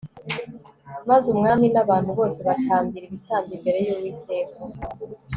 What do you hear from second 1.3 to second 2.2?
umwami n'abantu